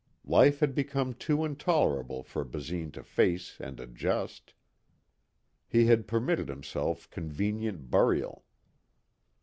[0.25, 4.55] Life had become too intolerable for Basine to face and adjust.
[5.67, 8.43] He had permitted himself convenient burial.